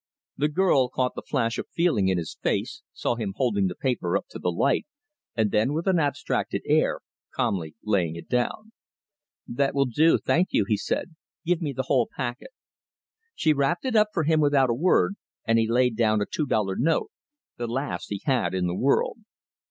The 0.35 0.47
girl 0.47 0.89
caught 0.89 1.13
the 1.13 1.21
flash 1.21 1.59
of 1.59 1.67
feeling 1.69 2.07
in 2.07 2.17
his 2.17 2.35
face, 2.41 2.81
saw 2.91 3.13
him 3.13 3.33
holding 3.35 3.67
the 3.67 3.75
paper 3.75 4.17
up 4.17 4.25
to 4.29 4.39
the 4.39 4.51
light, 4.51 4.87
and 5.35 5.51
then, 5.51 5.73
with 5.75 5.85
an 5.85 5.99
abstracted 5.99 6.63
air, 6.65 7.01
calmly 7.35 7.75
lay 7.83 8.09
it 8.15 8.27
down. 8.27 8.71
"That 9.47 9.75
will 9.75 9.85
do, 9.85 10.17
thank 10.17 10.47
you," 10.49 10.65
he 10.67 10.75
said. 10.75 11.13
"Give 11.45 11.61
me 11.61 11.71
the 11.71 11.83
whole 11.85 12.09
packet." 12.17 12.49
She 13.35 13.53
wrapped 13.53 13.85
it 13.85 13.95
up 13.95 14.07
for 14.11 14.23
him 14.23 14.39
without 14.41 14.71
a 14.71 14.73
word, 14.73 15.17
and 15.45 15.59
he 15.59 15.69
laid 15.69 15.97
down 15.97 16.19
a 16.19 16.25
two 16.25 16.47
dollar 16.47 16.75
note, 16.75 17.11
the 17.57 17.67
last 17.67 18.07
he 18.09 18.21
had 18.25 18.55
in 18.55 18.65
the 18.65 18.73
world. 18.73 19.19